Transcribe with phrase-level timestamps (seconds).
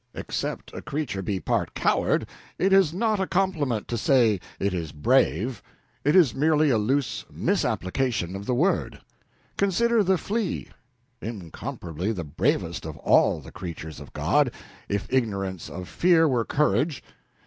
[0.15, 2.25] Except a creature be part coward
[2.57, 5.61] it is not a compliment to say it is brave;
[6.03, 8.99] it is merely a loose misapplication of the word.
[9.57, 10.69] Consider the flea!
[11.21, 14.49] incomparably the bravest of all the creatures of God,
[14.89, 17.03] if ignorance of fear were courage.